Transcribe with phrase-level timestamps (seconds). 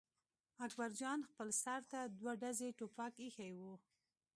[0.65, 3.61] اکبر جان خپل سر ته دوه ډزي ټوپک اېښی و.